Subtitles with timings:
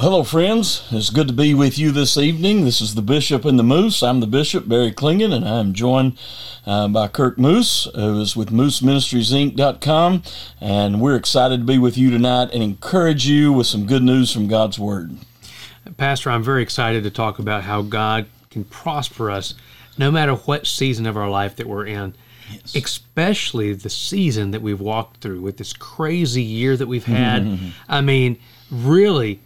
[0.00, 0.86] Hello, friends.
[0.92, 2.64] It's good to be with you this evening.
[2.64, 4.00] This is the Bishop and the Moose.
[4.00, 6.16] I'm the Bishop, Barry Clingan, and I'm joined
[6.64, 10.22] uh, by Kirk Moose, who is with MooseMinistriesInc.com.
[10.60, 14.32] And we're excited to be with you tonight and encourage you with some good news
[14.32, 15.16] from God's Word.
[15.96, 19.54] Pastor, I'm very excited to talk about how God can prosper us
[19.98, 22.14] no matter what season of our life that we're in.
[22.52, 22.76] Yes.
[22.76, 27.58] Especially the season that we've walked through with this crazy year that we've had.
[27.88, 28.38] I mean,
[28.70, 29.40] really,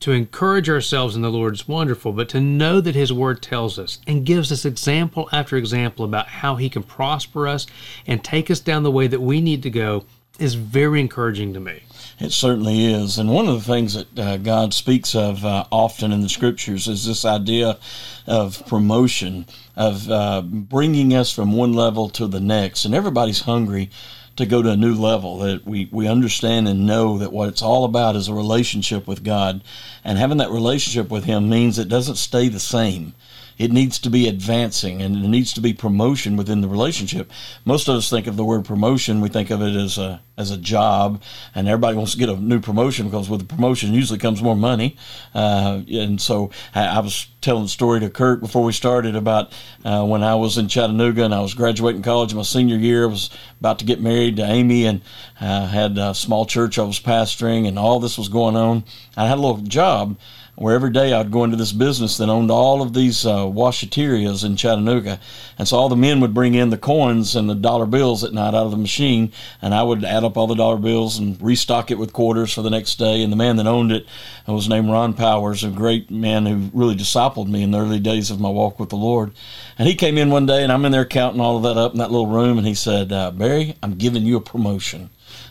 [0.00, 3.78] to encourage ourselves in the Lord is wonderful, but to know that His Word tells
[3.78, 7.66] us and gives us example after example about how He can prosper us
[8.06, 10.04] and take us down the way that we need to go
[10.38, 11.82] is very encouraging to me.
[12.18, 13.18] It certainly is.
[13.18, 16.88] And one of the things that uh, God speaks of uh, often in the scriptures
[16.88, 17.78] is this idea
[18.26, 19.46] of promotion,
[19.76, 22.84] of uh, bringing us from one level to the next.
[22.84, 23.90] And everybody's hungry
[24.36, 27.62] to go to a new level that we, we understand and know that what it's
[27.62, 29.62] all about is a relationship with God.
[30.04, 33.14] And having that relationship with Him means it doesn't stay the same
[33.60, 37.30] it needs to be advancing and it needs to be promotion within the relationship.
[37.66, 40.50] Most of us think of the word promotion, we think of it as a as
[40.50, 41.22] a job,
[41.54, 44.56] and everybody wants to get a new promotion because with the promotion usually comes more
[44.56, 44.96] money.
[45.34, 49.52] Uh, and so I, I, was telling the story to Kirk before we started about
[49.84, 53.04] uh, when I was in Chattanooga and I was graduating college my senior year.
[53.04, 53.28] I was
[53.60, 55.02] about to get married to Amy and
[55.38, 58.84] uh, had a small church I was pastoring, and all this was going on.
[59.18, 60.16] I had a little job
[60.60, 64.44] where every day I'd go into this business that owned all of these uh, washaterias
[64.44, 65.18] in Chattanooga.
[65.56, 68.34] And so all the men would bring in the coins and the dollar bills at
[68.34, 71.40] night out of the machine, and I would add up all the dollar bills and
[71.40, 73.22] restock it with quarters for the next day.
[73.22, 74.04] And the man that owned it
[74.46, 78.30] was named Ron Powers, a great man who really discipled me in the early days
[78.30, 79.32] of my walk with the Lord.
[79.78, 81.92] And he came in one day, and I'm in there counting all of that up
[81.92, 85.08] in that little room, and he said, uh, Barry, I'm giving you a promotion.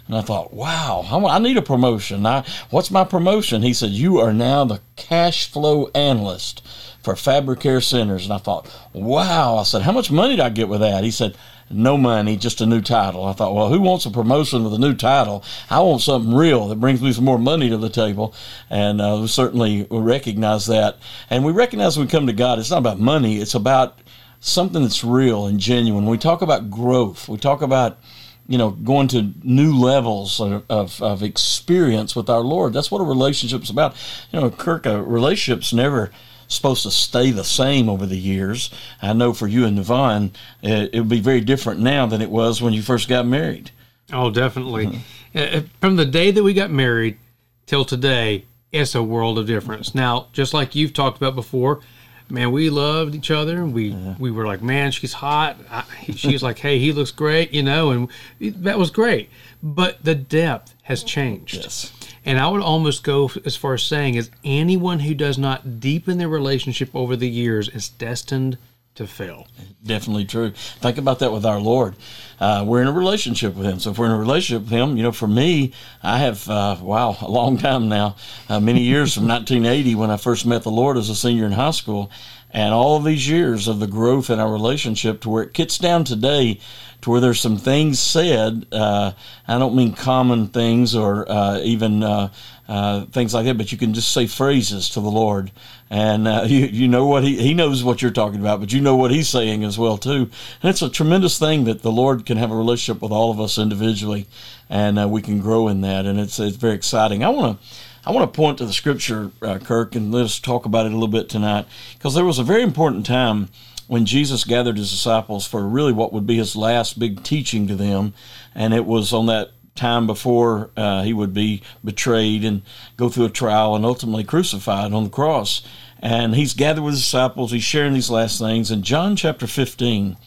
[0.09, 2.25] And I thought, wow, I need a promotion.
[2.25, 3.61] I, what's my promotion?
[3.61, 6.65] He said, you are now the cash flow analyst
[7.03, 8.23] for Fabricare Centers.
[8.23, 9.57] And I thought, wow.
[9.57, 11.03] I said, how much money did I get with that?
[11.03, 11.37] He said,
[11.69, 13.23] no money, just a new title.
[13.23, 15.43] I thought, well, who wants a promotion with a new title?
[15.69, 18.33] I want something real that brings me some more money to the table.
[18.67, 20.97] And uh, we certainly recognize that.
[21.29, 23.99] And we recognize when we come to God, it's not about money, it's about
[24.39, 26.07] something that's real and genuine.
[26.07, 27.99] We talk about growth, we talk about
[28.49, 32.73] you know, going to new levels of, of, experience with our Lord.
[32.73, 33.95] That's what a relationship's about.
[34.31, 36.11] You know, Kirk, a relationship's never
[36.47, 38.71] supposed to stay the same over the years.
[39.03, 40.31] I know for you and Yvonne,
[40.63, 43.69] it, it would be very different now than it was when you first got married.
[44.11, 45.03] Oh, definitely.
[45.35, 45.67] Mm-hmm.
[45.79, 47.19] From the day that we got married
[47.67, 49.93] till today, it's a world of difference.
[49.93, 51.81] Now, just like you've talked about before,
[52.29, 53.65] man, we loved each other.
[53.65, 54.15] We yeah.
[54.19, 55.57] we were like, man, she's hot.
[55.69, 55.83] I,
[56.15, 58.09] she was like, hey, he looks great, you know, and
[58.39, 59.29] that was great.
[59.61, 61.55] But the depth has changed.
[61.55, 61.93] Yes.
[62.25, 66.17] And I would almost go as far as saying, is anyone who does not deepen
[66.17, 68.57] their relationship over the years is destined
[68.99, 69.47] to fail.
[69.83, 70.51] Definitely true.
[70.51, 71.95] Think about that with our Lord.
[72.37, 73.79] Uh, we're in a relationship with Him.
[73.79, 75.73] So if we're in a relationship with Him, you know, for me,
[76.03, 78.17] I have, uh, wow, a long time now,
[78.49, 81.53] uh, many years from 1980 when I first met the Lord as a senior in
[81.53, 82.11] high school,
[82.51, 86.03] and all these years of the growth in our relationship to where it gets down
[86.03, 86.59] today
[87.01, 88.65] to where there's some things said.
[88.71, 89.13] Uh,
[89.47, 92.29] I don't mean common things or uh, even uh,
[92.67, 95.51] uh, things like that, but you can just say phrases to the Lord,
[95.89, 98.81] and uh, you you know what he he knows what you're talking about, but you
[98.81, 100.29] know what he's saying as well too.
[100.61, 103.39] And it's a tremendous thing that the Lord can have a relationship with all of
[103.39, 104.27] us individually,
[104.69, 107.23] and uh, we can grow in that, and it's it's very exciting.
[107.23, 107.67] I want to.
[108.05, 109.29] I want to point to the scripture,
[109.65, 112.43] Kirk, and let us talk about it a little bit tonight, because there was a
[112.43, 113.49] very important time
[113.89, 117.75] when Jesus gathered his disciples for really what would be his last big teaching to
[117.75, 118.13] them.
[118.53, 122.61] And it was on that time before uh, he would be betrayed and
[122.97, 125.63] go through a trial and ultimately crucified on the cross.
[125.99, 128.69] And he's gathered with his disciples, he's sharing these last things.
[128.69, 130.17] And John chapter 15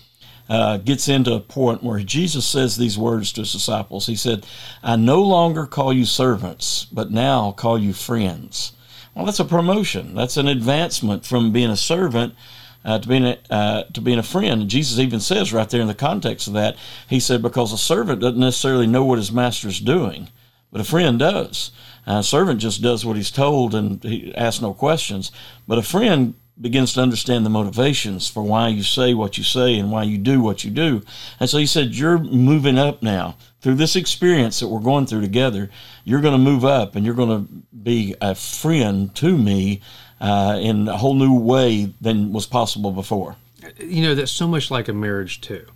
[0.49, 4.07] uh, gets into a point where Jesus says these words to his disciples.
[4.07, 4.45] He said,
[4.83, 8.73] I no longer call you servants, but now call you friends.
[9.15, 10.17] Well, that's a promotion.
[10.17, 12.35] That's an advancement from being a servant
[12.85, 14.69] uh, to being a, uh, to being a friend.
[14.69, 16.77] Jesus even says right there in the context of that,
[17.09, 20.29] he said, because a servant doesn't necessarily know what his master's doing,
[20.71, 21.71] but a friend does.
[22.07, 25.31] Uh, a servant just does what he's told and he asks no questions.
[25.69, 29.79] But a friend begins to understand the motivations for why you say what you say
[29.79, 31.03] and why you do what you do.
[31.41, 33.37] And so he said, You're moving up now.
[33.61, 35.71] Through this experience that we're going through together,
[36.05, 39.81] you're going to move up and you're going to be a friend to me
[40.23, 43.37] uh, in a whole new way than was possible before.
[43.79, 45.67] You know, that's so much like a marriage, too.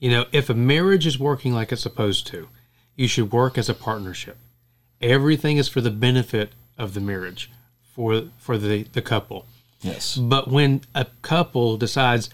[0.00, 2.48] You know, if a marriage is working like it's supposed to,
[2.96, 4.36] you should work as a partnership.
[5.00, 7.50] Everything is for the benefit of the marriage.
[7.94, 9.46] for for the the couple.
[9.80, 10.16] Yes.
[10.16, 12.30] But when a couple decides,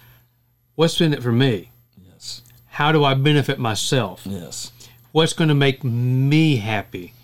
[0.77, 1.71] what's in it for me?
[2.11, 2.43] Yes.
[2.67, 4.23] How do I benefit myself?
[4.25, 4.73] Yes.
[5.13, 7.15] What's going to make me happy?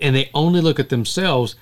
[0.00, 1.56] And they only look at themselves,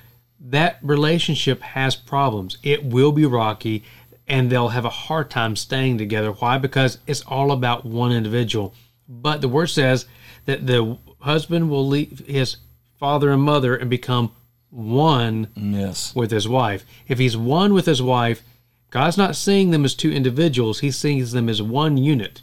[0.50, 2.58] that relationship has problems.
[2.62, 3.82] It will be rocky
[4.28, 6.32] and they'll have a hard time staying together.
[6.32, 6.58] Why?
[6.58, 8.74] Because it's all about one individual.
[9.08, 10.06] But the word says
[10.46, 12.56] that the husband will leave his
[12.98, 14.32] father and mother and become
[14.70, 16.14] one Yes.
[16.14, 16.84] with his wife.
[17.08, 18.42] If he's one with his wife,
[18.90, 22.42] God's not seeing them as two individuals, he sees them as one unit.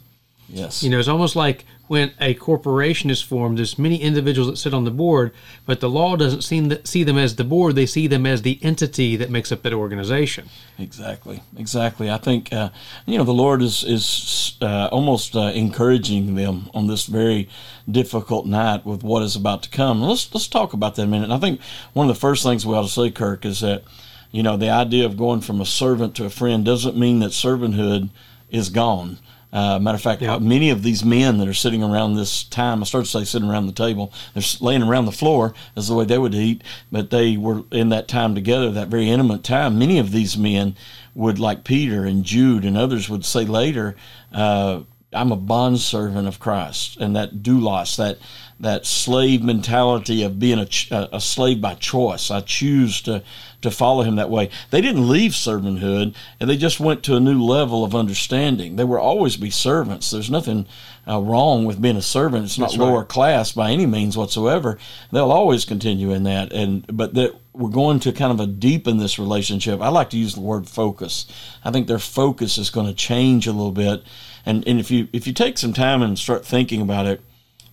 [0.53, 0.83] Yes.
[0.83, 4.73] You know, it's almost like when a corporation is formed, there's many individuals that sit
[4.73, 5.31] on the board,
[5.65, 8.41] but the law doesn't seem to see them as the board, they see them as
[8.41, 10.49] the entity that makes up that organization.
[10.77, 12.09] Exactly, exactly.
[12.09, 12.69] I think uh,
[13.05, 17.49] you know the Lord is is uh, almost uh, encouraging them on this very
[17.89, 20.01] difficult night with what is about to come.
[20.01, 21.25] Let's let's talk about that a minute.
[21.25, 21.61] And I think
[21.93, 23.83] one of the first things we ought to say, Kirk, is that
[24.31, 27.31] you know the idea of going from a servant to a friend doesn't mean that
[27.31, 28.09] servanthood
[28.49, 29.17] is gone.
[29.53, 30.37] Uh, matter of fact, Yeah.
[30.39, 33.49] many of these men that are sitting around this time, I started to say sitting
[33.49, 36.61] around the table, they're laying around the floor is the way they would eat,
[36.91, 39.77] but they were in that time together, that very intimate time.
[39.77, 40.75] Many of these men
[41.15, 43.97] would, like Peter and Jude and others, would say later,
[44.33, 44.79] uh,
[45.13, 46.95] I'm a bondservant of Christ.
[47.01, 48.17] And that doulos, that
[48.61, 52.29] that slave mentality of being a, a a slave by choice.
[52.31, 53.23] I choose to
[53.61, 54.49] to follow him that way.
[54.69, 58.75] They didn't leave servanthood, and they just went to a new level of understanding.
[58.75, 60.11] They will always be servants.
[60.11, 60.67] There's nothing
[61.07, 62.45] uh, wrong with being a servant.
[62.45, 62.85] It's not That's right.
[62.85, 64.77] lower class by any means whatsoever.
[65.11, 68.97] They'll always continue in that, and but that we're going to kind of a deepen
[68.97, 69.81] this relationship.
[69.81, 71.25] I like to use the word focus.
[71.63, 74.03] I think their focus is going to change a little bit,
[74.45, 77.21] and and if you if you take some time and start thinking about it,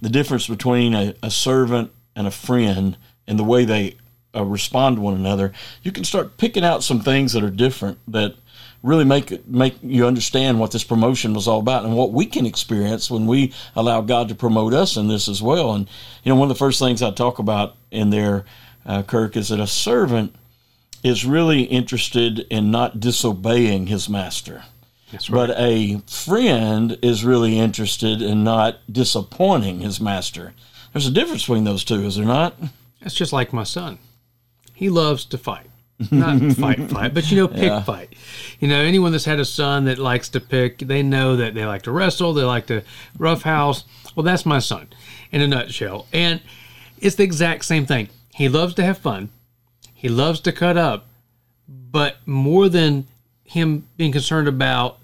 [0.01, 2.97] the difference between a, a servant and a friend
[3.27, 3.97] and the way they
[4.35, 5.53] uh, respond to one another,
[5.83, 8.35] you can start picking out some things that are different that
[8.83, 12.27] really make it, make you understand what this promotion was all about and what we
[12.27, 15.73] can experience when we allow God to promote us in this as well.
[15.73, 15.89] And
[16.23, 18.45] you know, one of the first things I talk about in there,
[18.87, 20.35] uh, Kirk, is that a servant
[21.03, 24.65] is really interested in not disobeying his master.
[25.13, 25.31] Right.
[25.31, 30.55] But a friend is really interested in not disappointing his master.
[30.93, 32.57] There's a difference between those two, is there not?
[33.01, 33.99] It's just like my son.
[34.79, 35.67] He loves to fight.
[36.13, 37.83] Not fight, fight, but you know, pick Yeah.
[37.83, 38.15] fight.
[38.61, 41.67] You know, anyone that's had a son that likes to pick, they know that they
[41.67, 42.83] like to wrestle, they like to
[43.19, 43.83] roughhouse.
[44.15, 44.87] Well, that's my son
[45.33, 46.07] in a nutshell.
[46.13, 46.41] And
[47.01, 48.09] it's the exact same thing.
[48.33, 49.31] He loves to have fun,
[49.93, 51.09] he loves to cut up,
[51.69, 53.09] but more than
[53.43, 54.99] him being concerned about,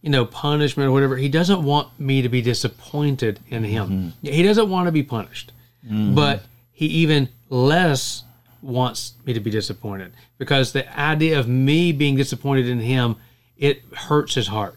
[0.00, 3.88] you know, punishment or whatever, he doesn't want me to be disappointed in him.
[3.90, 4.26] Mm-hmm.
[4.26, 5.52] He doesn't want to be punished,
[5.84, 6.14] mm-hmm.
[6.14, 8.24] but he even less
[8.62, 13.16] wants me to be disappointed because the idea of me being disappointed in him
[13.56, 14.76] it hurts his heart.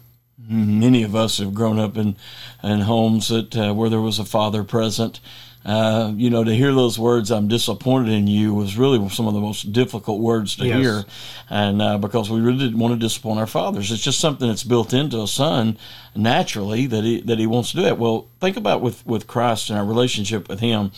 [0.49, 2.15] Many of us have grown up in
[2.63, 5.19] in homes that uh, where there was a father present.
[5.63, 9.35] Uh, you know, to hear those words, "I'm disappointed in you," was really some of
[9.35, 10.79] the most difficult words to Yes.
[10.79, 11.03] hear,
[11.51, 14.63] and uh, because we really didn't want to disappoint our fathers, it's just something that's
[14.63, 15.77] built into a son
[16.15, 17.99] naturally that he that he wants to do that.
[17.99, 20.91] Well, think about with with Christ and our relationship with Him.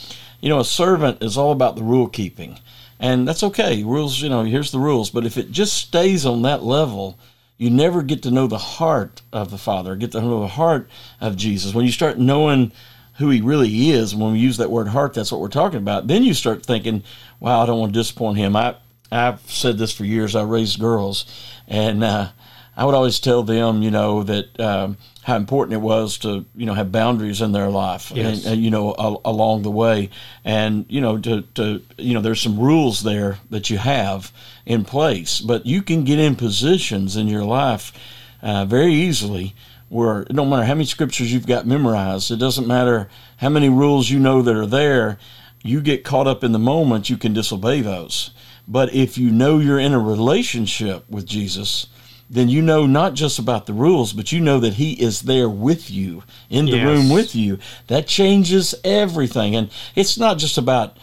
[0.43, 2.59] You know, a servant is all about the rule keeping,
[2.99, 3.81] and that's okay.
[3.81, 7.17] Rules, you know, here's the rules, but if it just stays on that level
[7.57, 10.89] you never get to know the heart of the Father, get to know the heart
[11.21, 11.73] of Jesus.
[11.73, 12.73] When you start knowing
[13.19, 16.07] who He really is, when we use that word heart, that's what we're talking about.
[16.07, 17.03] Then you start thinking,
[17.39, 18.75] "Wow, I don't want to disappoint Him." I
[19.11, 20.35] I've said this for years.
[20.35, 21.25] I raised girls,
[21.69, 22.29] and uh,
[22.75, 26.65] I would always tell them, you know, that um, how important it was to you
[26.65, 28.45] know have boundaries in their life, Yes.
[28.45, 30.09] and, and you know along the way,
[30.43, 34.31] and you know to to you know there's some rules there that you have
[34.65, 37.93] in place, but you can get in positions in your life
[38.41, 39.55] uh, very easily
[39.89, 43.69] where it don't matter how many scriptures you've got memorized, it doesn't matter how many
[43.69, 45.19] rules you know that are there,
[45.61, 48.31] you get caught up in the moment, you can disobey those.
[48.67, 51.85] But if you know you're in a relationship with Jesus,
[52.29, 55.49] then you know not just about the rules, but you know that He is there
[55.49, 56.87] with you, in the Yes.
[56.87, 57.59] room with you.
[57.87, 59.55] That changes everything.
[59.55, 60.97] And it's not just about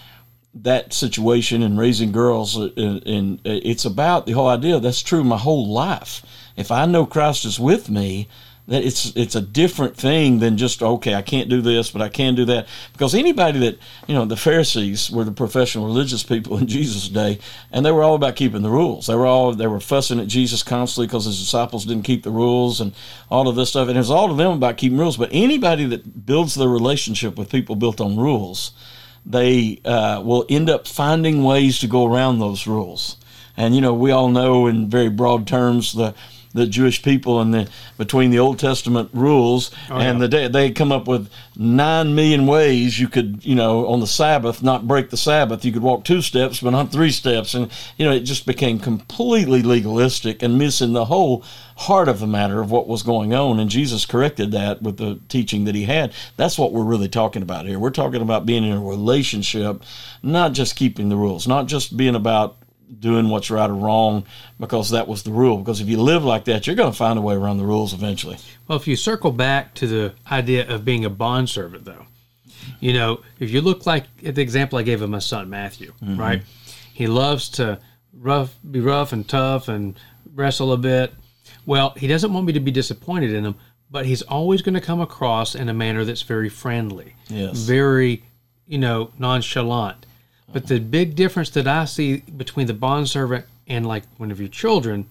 [0.55, 5.23] that situation and raising girls uh, and, and it's about the whole idea that's true
[5.23, 6.23] my whole life
[6.57, 8.27] if i know christ is with me
[8.71, 12.09] that it's it's a different thing than just okay i can't do this but i
[12.09, 12.67] can do that.
[12.93, 17.39] Because anybody that you know the pharisees were the professional religious people in jesus day
[17.73, 19.09] and they were all about keeping the rules.
[19.09, 22.31] They were all they were fussing at jesus constantly because his disciples didn't keep the
[22.31, 22.95] rules and
[23.29, 23.89] all of this stuff.
[23.89, 25.17] And it was all to them about keeping rules.
[25.17, 28.73] But anybody that builds their relationship with people built on rules
[29.27, 33.17] they uh, will end up finding ways to go around those rules.
[33.57, 36.15] And you know, we all know in very broad terms the
[36.52, 40.26] the Jewish people and the between the Old Testament rules Oh, and yeah.
[40.26, 44.07] the day they come up with nine million ways you could you know on the
[44.07, 45.64] Sabbath not break the Sabbath.
[45.64, 48.78] You could walk two steps but not three steps, and you know it just became
[48.78, 51.45] completely legalistic and missing the whole
[51.76, 53.59] heart of the matter of what was going on.
[53.59, 56.12] And Jesus corrected that with the teaching that he had.
[56.37, 57.78] That's what we're really talking about here.
[57.78, 59.83] We're talking about being in a relationship,
[60.23, 62.57] not just keeping the rules, not just being about
[62.99, 64.25] doing what's right or wrong
[64.59, 65.59] because that was the rule.
[65.59, 67.92] Because if you live like that, you're going to find a way around the rules
[67.92, 68.37] eventually.
[68.66, 72.06] Well, if you circle back to the idea of being a bond servant, though,
[72.80, 75.92] you know, if you look like at the example I gave of my son Matthew,
[76.02, 76.18] mm-hmm.
[76.18, 76.42] right?
[76.92, 77.80] He loves to
[78.12, 79.99] rough, be rough and tough and
[80.35, 81.12] wrestle a bit.
[81.66, 83.54] Well, he doesn't want me to be disappointed in him,
[83.90, 87.59] but he's always going to come across in a manner that's very friendly, Yes.
[87.59, 88.25] very,
[88.66, 90.06] you know, nonchalant.
[90.52, 94.40] But the big difference that I see between the bond servant and like one of
[94.40, 95.07] your children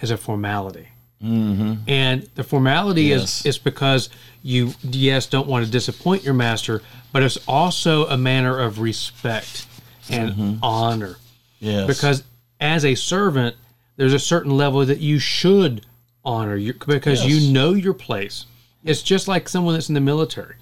[0.00, 0.88] is a formality.
[1.22, 1.74] Mm-hmm.
[1.88, 3.40] And the formality Yes.
[3.40, 4.08] is is because
[4.42, 6.80] you yes don't want to disappoint your master,
[7.12, 9.66] but it's also a manner of respect
[10.08, 10.54] and mm-hmm.
[10.62, 11.16] honor.
[11.58, 11.88] Yes.
[11.88, 12.22] Because
[12.60, 13.56] as a servant,
[13.96, 15.84] there's a certain level that you should
[16.24, 17.32] honor your, because Yes.
[17.42, 18.46] you know your place.
[18.84, 20.54] It's just like someone that's in the military.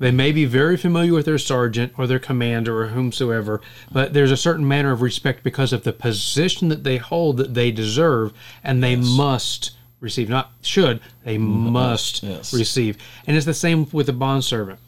[0.00, 3.60] They may be very familiar with their sergeant or their commander or whomsoever,
[3.92, 7.52] but there's a certain manner of respect because of the position that they hold that
[7.52, 8.32] they deserve,
[8.64, 10.30] and they must receive.
[10.30, 11.70] Not should, they mm-hmm.
[11.70, 12.54] must yes.
[12.54, 12.96] receive.
[13.26, 14.80] And it's the same with the bondservant.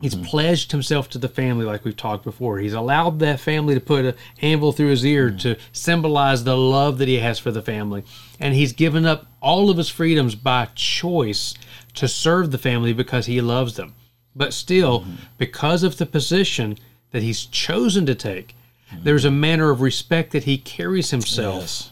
[0.00, 0.24] He's mm-hmm.
[0.24, 2.58] pledged himself to the family, like we've talked before.
[2.58, 5.40] He's allowed that family to put an anvil through his ear mm.
[5.40, 8.04] to symbolize the love that he has for the family.
[8.38, 11.54] And he's given up all of his freedoms by choice
[11.94, 13.94] to serve the family because he loves them.
[14.38, 15.14] But still, mm-hmm.
[15.36, 16.78] because of the position
[17.10, 18.54] that he's chosen to take,
[18.90, 19.04] mm-hmm.
[19.04, 21.60] there's a manner of respect that he carries himself.
[21.60, 21.90] Yes.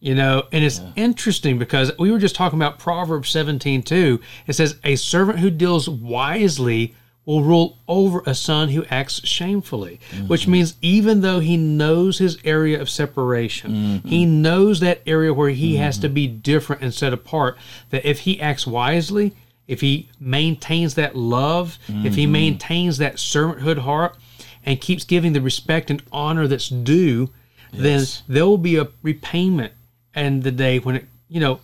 [0.00, 4.20] You know, and it's interesting because we were just talking about Proverbs 17 too.
[4.46, 9.98] It says, A servant who deals wisely will rule over a son who acts shamefully,
[10.10, 10.28] mm-hmm.
[10.28, 15.48] which means even though he knows his area of separation, he knows that area where
[15.48, 17.56] he has to be different and set apart,
[17.88, 19.34] that if he acts wisely,
[19.66, 22.32] if he maintains that love, if he mm-hmm.
[22.32, 24.16] maintains that servanthood heart,
[24.64, 27.30] and keeps giving the respect and honor that's due,
[27.72, 29.72] then there will be a repayment
[30.14, 31.60] and the day when it you know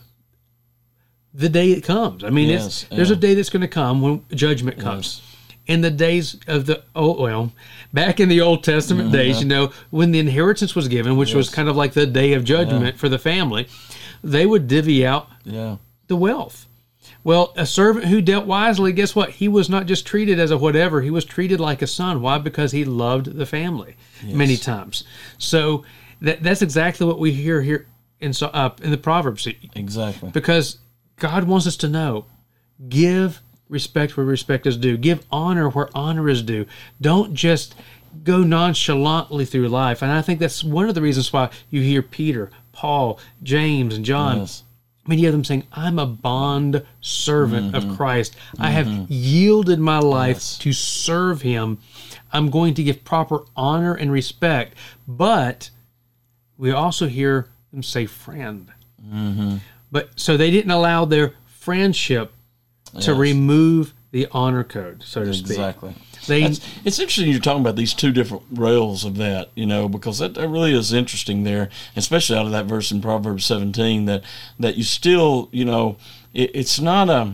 [1.32, 2.24] the day it comes.
[2.24, 5.22] I mean Yes, it's there's a day that's going to come when judgment comes.
[5.66, 7.52] In the days of the oh well
[7.92, 9.16] back in the old testament mm-hmm.
[9.16, 12.32] days you know when the inheritance was given which was kind of like the day
[12.32, 13.68] of judgment for the family
[14.24, 15.76] they would divvy out Yeah.
[16.08, 16.66] the wealth
[17.24, 20.58] well a servant who dealt wisely guess what he was not just treated as a
[20.58, 25.04] whatever he was treated like a son why because he loved the family many times
[25.38, 25.84] so
[26.20, 27.86] that, that's exactly what we hear here
[28.20, 30.30] in so uh, in the proverbs Exactly.
[30.30, 30.78] because
[31.18, 32.26] God wants us to know
[32.88, 36.66] give respect where respect is due, give honor where honor is due.
[37.00, 37.74] Don't just
[38.24, 40.02] go nonchalantly through life.
[40.02, 44.04] And I think that's one of the reasons why you hear Peter, Paul, James, and
[44.04, 44.38] John.
[44.40, 44.64] Yes.
[45.06, 47.96] Many of them saying, I'm a bond servant of mm-hmm.
[47.96, 48.36] Christ.
[48.58, 49.04] I have mm-hmm.
[49.08, 50.58] yielded my life Yes.
[50.58, 51.78] to serve him.
[52.32, 54.74] I'm going to give proper honor and respect.
[55.08, 55.70] But
[56.58, 58.70] we also hear them say friend.
[59.02, 59.56] Mm-hmm.
[59.90, 62.32] But so they didn't allow their friendship
[63.00, 65.50] to remove the honor code, so to speak.
[65.50, 65.94] Exactly.
[66.26, 69.88] They That's, it's interesting you're talking about these two different rails of that, you know,
[69.88, 74.04] because that, that really is interesting there, especially out of that verse in Proverbs 17
[74.06, 74.22] that
[74.58, 75.96] that you still, you know,
[76.34, 77.32] it, it's not a,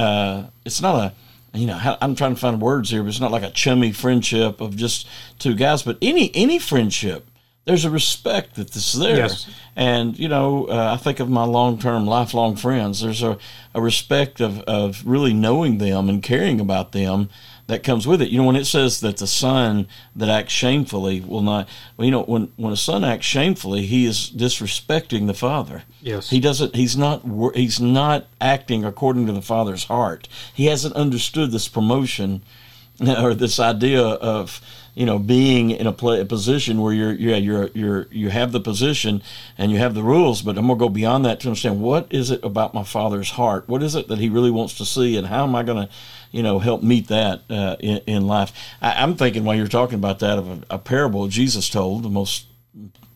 [0.00, 1.12] uh, it's not a,
[1.58, 4.60] you know, I'm trying to find words here, but it's not like a chummy friendship
[4.60, 5.06] of just
[5.38, 7.26] two guys, but any any friendship.
[7.64, 9.46] There's a respect that that's there, Yes.
[9.76, 13.02] and you know, uh, I think of my long-term, lifelong friends.
[13.02, 13.36] There's a,
[13.74, 17.28] a respect of, of really knowing them and caring about them
[17.68, 18.30] that comes with it.
[18.30, 22.10] You know, when it says that the son that acts shamefully will not, well, you
[22.10, 25.84] know, when when a son acts shamefully, he is disrespecting the father.
[26.00, 26.30] Yes.
[26.30, 26.74] he doesn't.
[26.74, 27.22] He's not.
[27.54, 30.28] He's not acting according to the father's heart.
[30.52, 32.42] He hasn't understood this promotion
[33.06, 34.60] or this idea of
[34.94, 38.50] you know being in a, play, a position where you're yeah you're you're you have
[38.50, 39.22] the position
[39.56, 42.08] and you have the rules but i'm going to go beyond that to understand what
[42.10, 45.16] is it about my father's heart what is it that he really wants to see
[45.16, 45.92] and how am i going to
[46.30, 48.52] you know help meet that uh, in, in life.
[48.80, 52.10] I, i'm thinking while you're talking about that of a, a parable jesus told the
[52.10, 52.46] most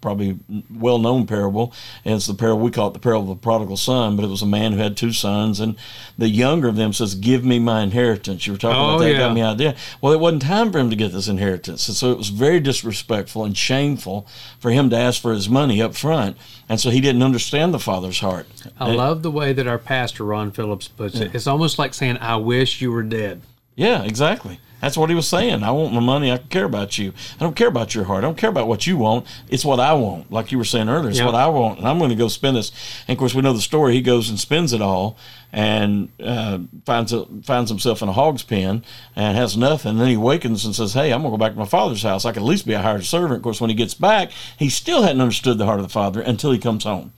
[0.03, 0.39] probably
[0.71, 1.73] well known parable.
[2.05, 4.29] And it's the parable, we call it the parable of the prodigal son, but it
[4.29, 5.61] was a man who had two sons.
[5.61, 5.77] And
[6.19, 8.47] the younger of them says, Give me my inheritance.
[8.47, 9.19] You were talking Oh, about that, yeah.
[9.19, 9.75] got me idea.
[10.03, 11.89] Well, it wasn't time for him to get this inheritance.
[11.89, 14.27] And so it was very disrespectful and shameful
[14.59, 16.37] for him to ask for his money up front.
[16.69, 18.47] And so he didn't understand the father's heart.
[18.79, 21.35] I love the way that our pastor Ron Phillips puts it.
[21.35, 23.43] It's almost like saying, "I wish you were dead."
[23.75, 24.61] Yeah, exactly.
[24.81, 25.63] That's what he was saying.
[25.63, 26.33] I want my money.
[26.33, 27.13] I care about you.
[27.39, 28.19] I don't care about your heart.
[28.19, 29.27] I don't care about what you want.
[29.49, 30.33] It's what I want.
[30.33, 31.27] Like you were saying earlier, it's Yeah.
[31.27, 32.73] what I want, and I'm going to go spend this.
[33.07, 33.93] And of course, we know the story.
[33.95, 35.17] He goes and spends it all,
[35.53, 38.83] and uh, finds a, finds himself in a hog's pen
[39.15, 39.93] and has nothing.
[39.93, 42.03] And then he wakens and says, "Hey, I'm going to go back to my father's
[42.03, 42.25] house.
[42.25, 44.69] I can at least be a hired servant." Of course, when he gets back, he
[44.69, 47.13] still hadn't understood the heart of the father until he comes home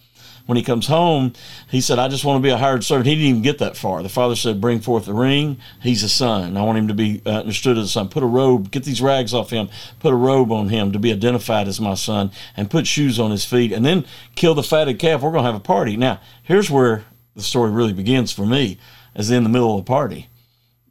[0.46, 1.32] when he comes home,
[1.70, 3.06] he said, I just want to be a hired servant.
[3.06, 4.02] He didn't even get that far.
[4.02, 5.58] The father said, Bring forth the ring.
[5.80, 6.56] He's a son.
[6.56, 8.08] I want him to be uh, understood as a son.
[8.08, 9.70] Put a robe, get these rags off him,
[10.00, 13.30] put a robe on him to be identified as my son, and put shoes on
[13.30, 15.22] his feet, and then kill the fatted calf.
[15.22, 15.96] We're going to have a party.
[15.96, 18.78] Now, here's where the story really begins for me,
[19.14, 20.28] as in the middle of the party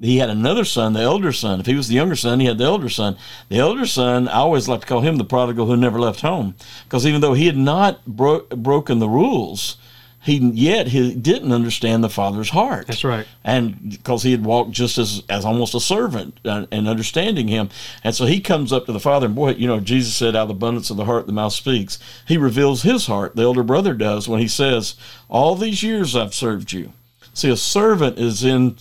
[0.04, 1.60] he had another son, the elder son.
[1.60, 3.18] If he was the younger son, he had the elder son.
[3.50, 6.56] The elder son, I always like to call him the prodigal who never left home,
[6.84, 9.78] because even though he had not bro- broken the rules,
[10.24, 12.88] he yet he didn't understand the father's heart.
[12.88, 13.26] That's right.
[13.44, 17.70] And because he had walked just as as almost a servant uh, and understanding him,
[18.04, 20.44] and so he comes up to the father, and boy, you know, Jesus said, "Out
[20.44, 23.36] of the abundance of the heart, the mouth speaks." He reveals his heart.
[23.36, 24.96] The elder brother does when he says,
[25.30, 26.94] "All these years I've served you."
[27.34, 28.78] See, a servant is in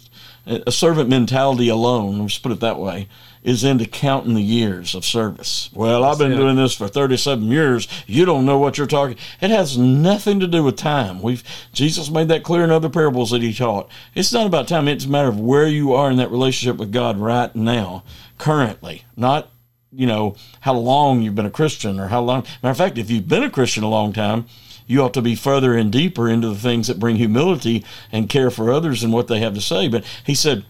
[0.47, 2.21] a servant mentality alone.
[2.21, 3.09] Let's put it that way.
[3.43, 5.69] Is into counting the years of service.
[5.73, 7.89] Well, I've been doing this for 37 years.
[8.07, 9.17] You don't know what you're talking.
[9.41, 11.21] It has nothing to do with time.
[11.21, 13.91] We've Jesus made that clear in other parables that he taught.
[14.15, 14.87] It's not about time.
[14.87, 18.05] It's a matter of where you are in that relationship with God right now,
[18.39, 19.51] currently, not
[19.93, 22.43] you know how long you've been a Christian or how long.
[22.63, 24.47] Matter of fact, if you've been a Christian a long time,
[24.93, 28.51] you ought to be further and deeper into the things that bring humility and care
[28.51, 29.89] for others and what they have to say.
[29.89, 30.65] But he said,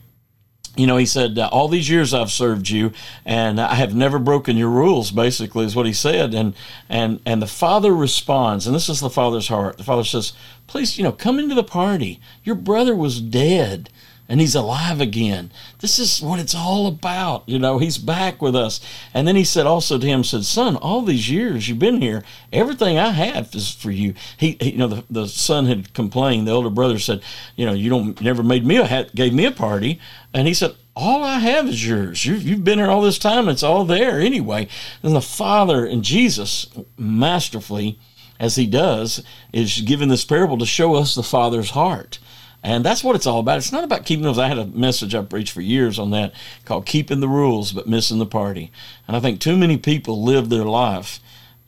[0.76, 2.93] you know, he said, uh, all these years I've served you,
[3.26, 5.11] and I have never broken your rules.
[5.11, 6.55] Basically, is what he said, and
[6.88, 9.76] and and the father responds, and this is the father's heart.
[9.76, 10.33] The father says,
[10.67, 12.21] "Please, you know, come into the party.
[12.43, 13.91] Your brother was dead."
[14.32, 15.52] And he's alive again.
[15.80, 17.47] This is what it's all about.
[17.47, 18.80] You know, he's back with us.
[19.12, 22.25] And then he said also to him, said, Son, all these years you've been here,
[22.50, 24.14] everything I have is for you.
[24.38, 26.49] He, he you know, the, the son had complained.
[26.49, 27.21] The older brother said,
[27.56, 30.00] You know, you don't never made me a hat, gave me a party.
[30.32, 32.25] And he said, all I have is yours.
[32.25, 33.50] You, you've been here all this time.
[33.50, 34.66] It's all there anyway.
[35.02, 37.99] And the Father and Jesus, masterfully,
[38.40, 42.18] as he does, is giving this parable to show us the Father's heart.
[42.62, 43.58] And that's what it's all about.
[43.58, 44.38] It's not about keeping those.
[44.38, 46.32] I had a message I preached for years on that
[46.64, 48.70] called Keeping the Rules but Missing the Party.
[49.08, 51.18] And I think too many people live their life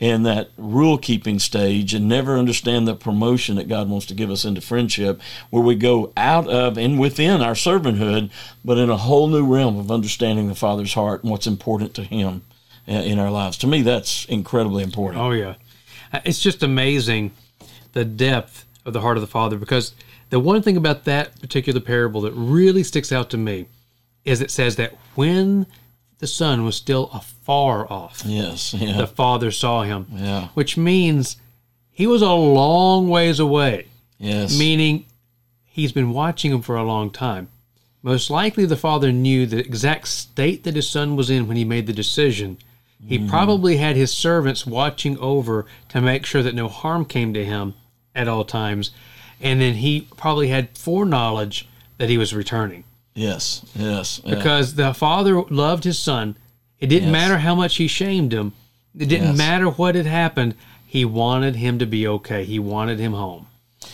[0.00, 4.30] in that rule keeping stage and never understand the promotion that God wants to give
[4.30, 8.30] us into friendship, where we go out of and within our servanthood,
[8.64, 12.02] but in a whole new realm of understanding the Father's heart and what's important to
[12.02, 12.42] Him
[12.86, 13.56] in our lives.
[13.58, 15.22] To me, that's incredibly important.
[15.22, 15.54] Oh yeah,
[16.12, 17.32] Uh, it's just amazing
[17.92, 19.56] the depth of the heart of the Father.
[19.56, 19.94] Because
[20.34, 23.68] the one thing about that particular parable that really sticks out to me
[24.24, 25.64] is it says that when
[26.18, 31.36] the Son was still afar off, Yes, yeah, the Father saw him, yeah, which means
[31.88, 33.86] he was a long ways away.
[34.18, 35.06] yes, meaning
[35.62, 37.46] he's been watching him for a long time.
[38.02, 41.64] Most likely, the father knew the exact state that his son was in when he
[41.64, 42.58] made the decision.
[43.06, 43.28] He mm.
[43.28, 47.74] probably had his servants watching over to make sure that no harm came to him
[48.16, 48.90] at all times.
[49.40, 51.68] And then he probably had foreknowledge
[51.98, 54.34] that he was returning yes, yes, yeah.
[54.34, 56.36] because the father loved his son.
[56.80, 57.12] It didn't Yes.
[57.12, 58.52] matter how much he shamed him,
[58.98, 59.38] it didn't Yes.
[59.38, 60.54] matter what had happened.
[60.86, 63.46] He wanted him to be okay, he wanted him home.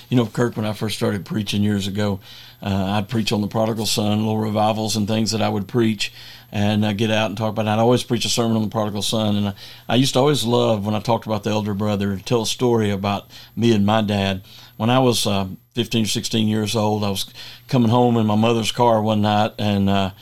[0.09, 2.21] You know, Kirk, when I first started preaching years ago,
[2.63, 6.13] uh, I'd preach on the prodigal son, little revivals and things that I would preach
[6.53, 7.67] and uh, get out and talk about.
[7.67, 7.71] it.
[7.71, 9.37] I'd always preach a sermon on the prodigal son.
[9.37, 9.55] And I,
[9.89, 12.47] I used to always love when I talked about the elder brother to tell a
[12.47, 14.43] story about me and my dad.
[14.81, 17.31] When I was uh, 15 or 16 years old, I was
[17.69, 20.13] coming home in my mother's car one night and uh,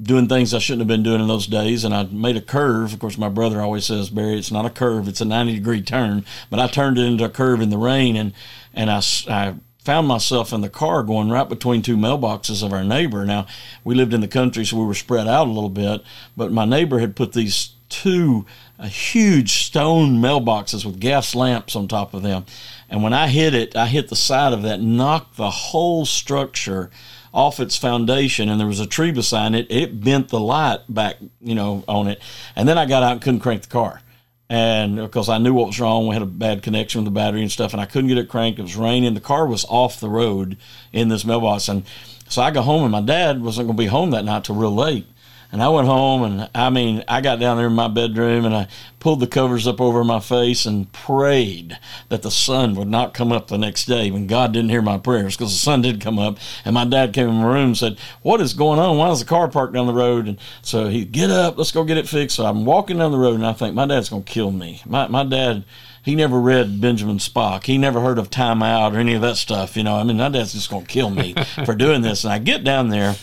[0.00, 1.84] doing things I shouldn't have been doing in those days.
[1.84, 2.94] And I made a curve.
[2.94, 5.82] Of course, my brother always says, Barry, it's not a curve, it's a 90 degree
[5.82, 6.24] turn.
[6.48, 8.32] But I turned it into a curve in the rain and,
[8.72, 9.54] and I, I
[9.86, 13.24] found myself in the car going right between two mailboxes of our neighbor.
[13.24, 13.46] Now,
[13.84, 16.02] we lived in the country, so we were spread out a little bit,
[16.36, 18.44] but my neighbor had put these two
[18.80, 22.44] uh, huge stone mailboxes with gas lamps on top of them.
[22.90, 26.90] And when I hit it, I hit the side of that, knocked the whole structure
[27.32, 31.16] off its foundation and there was a tree beside it it bent the light back
[31.42, 32.18] you know on it
[32.54, 34.00] and then i got out and couldn't crank the car
[34.48, 37.42] and because I knew what was wrong, we had a bad connection with the battery
[37.42, 38.58] and stuff, and I couldn't get it cranked.
[38.58, 39.14] It was raining.
[39.14, 40.56] The car was off the road
[40.92, 41.84] in this mailbox, and
[42.28, 44.56] so I go home, and my dad wasn't going to be home that night till
[44.56, 45.06] real late.
[45.52, 48.54] And I went home, and I mean, I got down there in my bedroom and
[48.54, 51.78] I pulled the covers up over my face and prayed
[52.08, 54.10] that the sun would not come up the next day.
[54.10, 57.12] When God didn't hear my prayers, because the sun did come up, and my dad
[57.12, 58.98] came in my room and said, "What is going on?
[58.98, 61.84] Why is the car parked down the road?" And so he get up, let's go
[61.84, 62.36] get it fixed.
[62.36, 64.82] So I'm walking down the road, and I think my dad's going to kill me.
[64.84, 65.64] My my dad
[66.06, 67.64] he never read Benjamin Spock.
[67.64, 69.76] He never heard of Time Out or any of that stuff.
[69.76, 72.22] You know, I mean, my dad's just going to kill me for doing this.
[72.22, 73.16] And I get down there,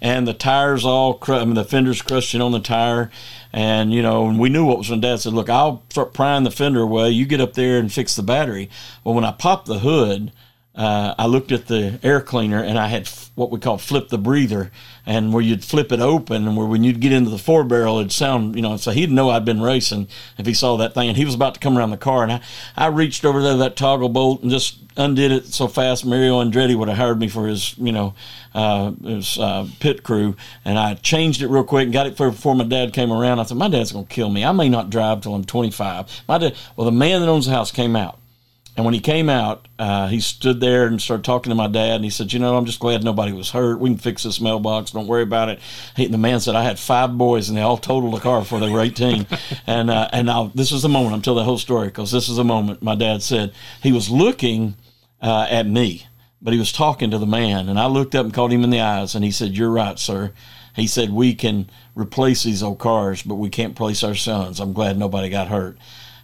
[0.00, 3.10] and the tires all, cr- I mean, the fender's crushing on the tire.
[3.52, 6.44] And, you know, and we knew what was when Dad said, Look, I'll start prying
[6.44, 7.10] the fender away.
[7.10, 8.70] You get up there and fix the battery.
[9.04, 10.32] Well, when I popped the hood,
[10.80, 14.08] uh, I looked at the air cleaner and I had f- what we call flip
[14.08, 14.70] the breather,
[15.04, 17.98] and where you'd flip it open, and where when you'd get into the four barrel,
[17.98, 21.08] it'd sound, you know, so he'd know I'd been racing if he saw that thing.
[21.08, 22.40] And he was about to come around the car, and I,
[22.78, 26.06] I reached over there, that toggle bolt, and just undid it so fast.
[26.06, 28.14] Mario Andretti would have hired me for his, you know,
[28.54, 32.30] uh, his uh, pit crew, and I changed it real quick and got it for
[32.30, 33.38] before my dad came around.
[33.38, 34.46] I said, my dad's gonna kill me.
[34.46, 36.22] I may not drive till I'm 25.
[36.26, 38.19] My dad, well, the man that owns the house came out.
[38.80, 41.96] And when he came out, uh, he stood there and started talking to my dad.
[41.96, 43.78] And he said, "You know, I'm just glad nobody was hurt.
[43.78, 44.92] We can fix this mailbox.
[44.92, 45.60] Don't worry about it."
[45.96, 48.58] He, the man said, "I had five boys, and they all totaled the car before
[48.58, 49.26] they were 18."
[49.66, 51.12] and uh, and now this is the moment.
[51.12, 52.82] I'm telling the whole story because this is the moment.
[52.82, 54.76] My dad said he was looking
[55.20, 56.06] uh, at me,
[56.40, 58.70] but he was talking to the man, and I looked up and caught him in
[58.70, 60.32] the eyes, and he said, "You're right, sir."
[60.74, 64.58] He said, "We can replace these old cars, but we can't replace our sons.
[64.58, 65.76] I'm glad nobody got hurt."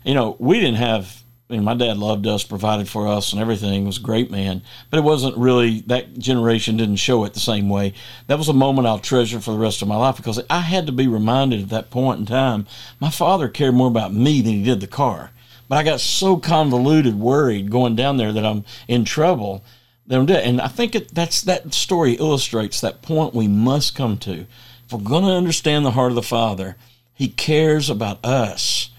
[0.05, 3.87] You know, we didn't have and my dad loved us, provided for us, and everything.
[3.87, 7.69] Was a great man, but it wasn't really that generation didn't show it the same
[7.69, 7.95] way.
[8.27, 10.87] That was a moment I'll treasure for the rest of my life because I had
[10.87, 12.67] to be reminded at that point in time.
[12.99, 15.31] My father cared more about me than he did the car,
[15.69, 19.63] but I got so convoluted, worried going down there that I'm in trouble.
[20.09, 20.45] That I'm dead.
[20.45, 24.47] And I think it, that's that story illustrates that point we must come to.
[24.85, 26.77] If we're going to understand the heart of the Father,
[27.13, 28.91] He cares about us,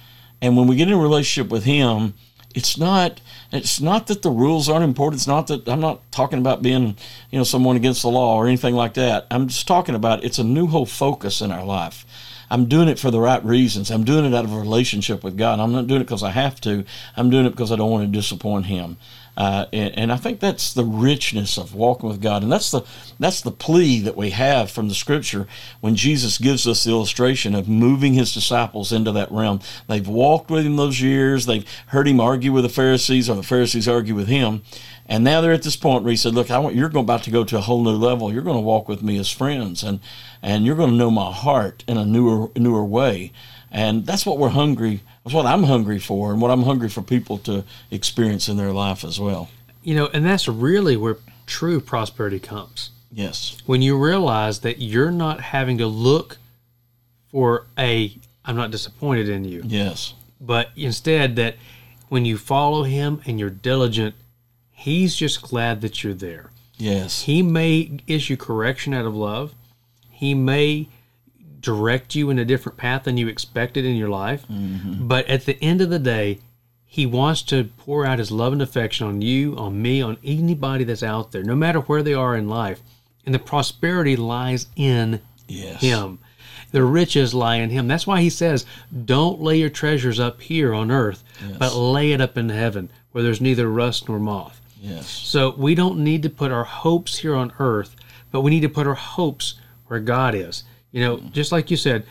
[0.41, 2.13] and when we get in a relationship with Him
[2.57, 5.19] it's not it's not that the rules aren't important.
[5.19, 6.97] It's not that i'm not talking about being
[7.29, 9.27] you know someone against the law or anything like that.
[9.29, 12.03] I'm just talking about it's a new whole focus in our life.
[12.49, 13.91] I'm doing it for the right reasons.
[13.91, 15.59] I'm doing it out of a relationship with god.
[15.59, 16.83] I'm not doing it because i have to.
[17.15, 18.97] I'm doing it because i don't want to disappoint him
[19.37, 22.81] uh, and, and, I think that's the richness of walking with God, and that's the
[23.19, 25.45] that's the plea that we have from the Scripture
[25.79, 29.59] when Jesus gives us the illustration of moving His disciples into that realm.
[29.85, 31.45] They've walked with Him those years.
[31.45, 34.63] They've heard Him argue with the Pharisees, or the Pharisees argue with Him,
[35.05, 37.31] and now they're at this point where He said, "Look, I want you're about to
[37.31, 38.33] go to a whole new level.
[38.33, 39.99] You're going to walk with me as friends, and
[40.41, 43.31] and you're going to know my heart in a newer newer way."
[43.71, 45.01] And that's what we're hungry.
[45.23, 48.71] That's what I'm hungry for, and what I'm hungry for people to experience in their
[48.71, 49.49] life as well.
[49.83, 52.91] You know, and that's really where true prosperity comes.
[53.11, 53.57] Yes.
[53.65, 56.37] When you realize that you're not having to look
[57.29, 58.13] for a,
[58.45, 59.63] I'm not disappointed in you.
[59.65, 60.13] Yes.
[60.39, 61.55] But instead, that
[62.09, 64.15] when you follow him and you're diligent,
[64.71, 66.51] he's just glad that you're there.
[66.77, 67.23] Yes.
[67.23, 69.55] He may issue correction out of love.
[70.09, 70.87] He may
[71.59, 74.45] direct you in a different path than you expected in your life.
[74.47, 75.07] Mm-hmm.
[75.07, 76.39] But at the end of the day,
[76.85, 80.83] he wants to pour out his love and affection on you, on me, on anybody
[80.83, 82.81] that's out there, no matter where they are in life.
[83.25, 85.81] And the prosperity lies in yes.
[85.81, 86.19] him.
[86.71, 87.87] The riches lie in him.
[87.87, 88.65] That's why he says,
[89.05, 91.57] Don't lay your treasures up here on earth, yes.
[91.57, 94.61] but lay it up in heaven, where there's neither rust nor moth.
[94.81, 95.09] Yes.
[95.09, 97.95] So we don't need to put our hopes here on earth,
[98.31, 99.55] but we need to put our hopes
[99.87, 100.63] where God is.
[100.97, 102.07] You know, just like you said,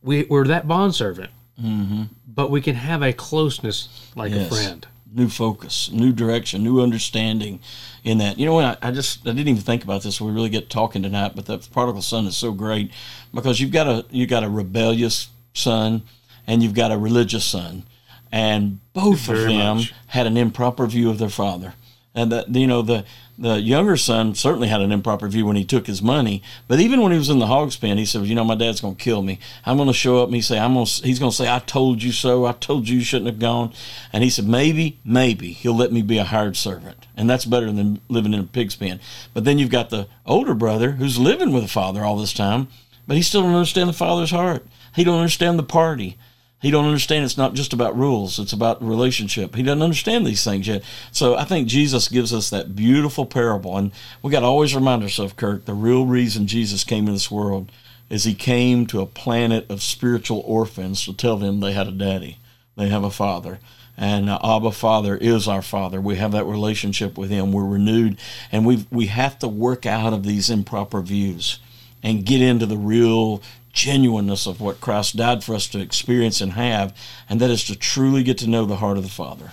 [0.00, 2.04] we, we're that bond servant, mm-hmm.
[2.24, 4.46] but we can have a closeness like yes.
[4.46, 4.86] a friend.
[5.12, 7.58] New focus, new direction, new understanding
[8.04, 8.38] in that.
[8.38, 8.78] You know what?
[8.80, 10.20] I, I, just I didn't even think about this.
[10.20, 12.92] We really get talking tonight, but the prodigal son is so great
[13.34, 16.02] because you've got a you got a rebellious son
[16.46, 17.82] and you've got a religious son,
[18.30, 19.94] and both Very of them much.
[20.06, 21.74] had an improper view of their father
[22.14, 23.04] and that you know the
[23.38, 26.42] the younger son certainly had an improper view when he took his money.
[26.68, 28.82] But even when he was in the hog's pen, he said, "You know, my dad's
[28.82, 29.38] going to kill me.
[29.64, 31.60] I'm going to show up." and he say, "I'm going." He's going to say, "I
[31.60, 32.44] told you so.
[32.44, 33.72] I told you you shouldn't have gone."
[34.12, 37.72] And he said, "Maybe, maybe he'll let me be a hired servant, and that's better
[37.72, 39.00] than living in a pig's pen."
[39.32, 42.68] But then you've got the older brother who's living with the father all this time,
[43.06, 44.66] but he still don't understand the father's heart.
[44.94, 46.18] He don't understand the party.
[46.60, 49.54] He don't understand it's not just about rules, it's about relationship.
[49.54, 50.82] He doesn't understand these things yet.
[51.10, 53.78] So I think Jesus gives us that beautiful parable.
[53.78, 53.92] And
[54.22, 57.72] we got to always remind ourselves, Kirk, the real reason Jesus came into this world
[58.10, 61.92] is he came to a planet of spiritual orphans to tell them they had a
[61.92, 62.38] daddy,
[62.76, 63.58] they have a father.
[63.96, 66.00] And uh, Abba Father is our Father.
[66.00, 67.52] We have that relationship with Him.
[67.52, 68.16] We're renewed,
[68.50, 71.58] and we we have to work out of these improper views
[72.02, 73.42] and get into the real
[73.72, 76.96] genuineness of what Christ died for us to experience and have,
[77.28, 79.52] and that is to truly get to know the heart of the Father.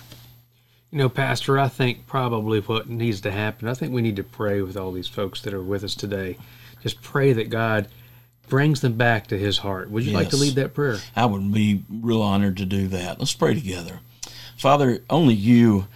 [0.90, 4.24] You know, Pastor, I think probably what needs to happen, I think we need to
[4.24, 6.38] pray with all these folks that are with us today.
[6.82, 7.88] Just pray that God
[8.48, 9.90] brings them back to his heart.
[9.90, 10.18] Would you yes.
[10.18, 10.96] like to lead that prayer?
[11.14, 13.18] I would be real honored to do that.
[13.18, 14.00] Let's pray together.
[14.56, 15.86] Father, only you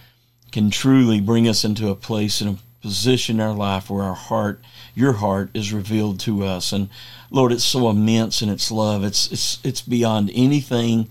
[0.51, 4.13] can truly bring us into a place and a position in our life where our
[4.13, 4.61] heart,
[4.93, 6.71] your heart, is revealed to us.
[6.71, 6.89] And
[7.31, 9.03] Lord, it's so immense in its love.
[9.03, 11.07] It's it's it's beyond anything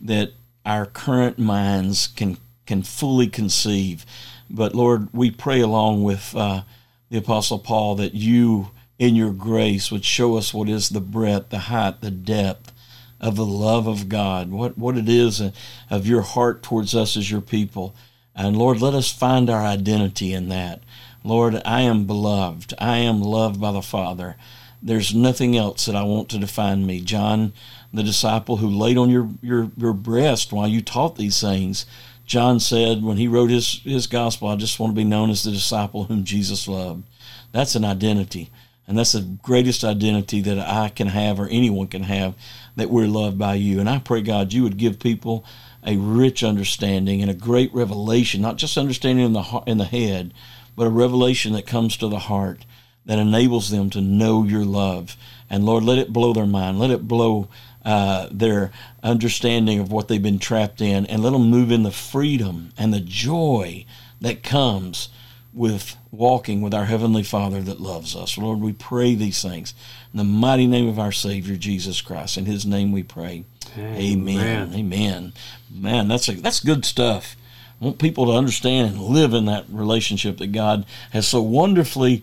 [0.00, 0.30] that
[0.64, 4.06] our current minds can can fully conceive.
[4.48, 6.62] But Lord, we pray along with uh,
[7.10, 11.50] the Apostle Paul that you, in your grace, would show us what is the breadth,
[11.50, 12.72] the height, the depth
[13.20, 15.42] of the love of God, what what it is
[15.90, 17.96] of your heart towards us as your people.
[18.36, 20.82] And Lord, let us find our identity in that.
[21.26, 22.72] Lord, I am beloved.
[22.78, 24.36] I am loved by the Father.
[24.80, 27.00] There's nothing else that I want to define me.
[27.00, 27.52] John,
[27.92, 31.84] the disciple who laid on your, your, your breast while you taught these things,
[32.26, 35.42] John said when he wrote his, his gospel, I just want to be known as
[35.42, 37.02] the disciple whom Jesus loved.
[37.50, 38.52] That's an identity.
[38.86, 42.34] And that's the greatest identity that I can have or anyone can have
[42.76, 43.80] that we're loved by you.
[43.80, 45.44] And I pray, God, you would give people
[45.84, 50.32] a rich understanding and a great revelation, not just understanding in the, in the head,
[50.76, 52.64] but a revelation that comes to the heart
[53.06, 55.16] that enables them to know your love.
[55.48, 56.78] And Lord, let it blow their mind.
[56.78, 57.48] Let it blow
[57.84, 61.92] uh, their understanding of what they've been trapped in, and let them move in the
[61.92, 63.84] freedom and the joy
[64.20, 65.08] that comes
[65.52, 68.36] with walking with our Heavenly Father that loves us.
[68.36, 69.72] Lord, we pray these things
[70.12, 72.36] in the mighty name of our Savior Jesus Christ.
[72.36, 73.44] In His name we pray.
[73.78, 73.94] Amen.
[73.94, 74.74] Amen.
[74.74, 75.32] Amen.
[75.70, 77.36] Man, that's a, that's good stuff.
[77.80, 82.22] I want people to understand and live in that relationship that God has so wonderfully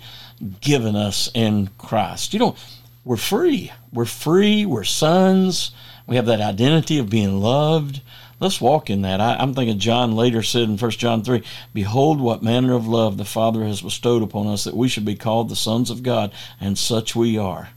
[0.61, 2.33] given us in Christ.
[2.33, 2.55] You know,
[3.05, 3.71] we're free.
[3.91, 4.65] We're free.
[4.65, 5.71] We're sons.
[6.07, 8.01] We have that identity of being loved.
[8.39, 9.21] Let's walk in that.
[9.21, 13.17] I, am thinking John later said in 1 John 3 Behold, what manner of love
[13.17, 16.33] the Father has bestowed upon us that we should be called the sons of God,
[16.59, 17.69] and such we are.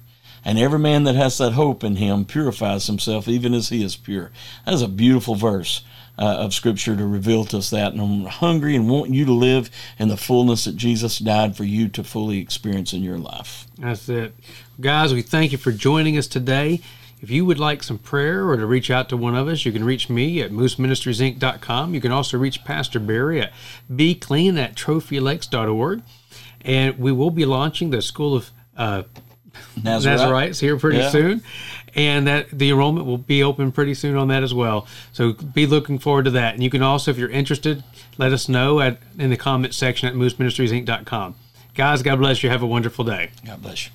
[0.44, 3.96] And every man that has that hope in him purifies himself even as he is
[3.96, 4.30] pure.
[4.64, 5.82] That is a beautiful verse
[6.18, 7.92] uh, of Scripture to reveal to us that.
[7.92, 11.64] And I'm hungry and want you to live in the fullness that Jesus died for
[11.64, 13.66] you to fully experience in your life.
[13.78, 14.34] That's it.
[14.80, 16.80] Guys, we thank you for joining us today.
[17.20, 19.72] If you would like some prayer or to reach out to one of us, you
[19.72, 21.94] can reach me at mooseministriesinc.com.
[21.94, 23.52] You can also reach Pastor Barry at
[23.90, 26.02] beclean at trophylakes.org.
[26.60, 29.04] And we will be launching the School of uh,
[29.82, 30.18] Nazarite.
[30.18, 31.10] Nazarites here pretty yeah.
[31.10, 31.42] soon
[31.96, 34.86] and that the enrollment will be open pretty soon on that as well.
[35.12, 36.54] So be looking forward to that.
[36.54, 37.82] And you can also, if you're interested,
[38.18, 41.34] let us know at in the comment section at mooseministriesinc.com.
[41.74, 42.50] Guys, God bless you.
[42.50, 43.30] Have a wonderful day.
[43.44, 43.92] God bless you.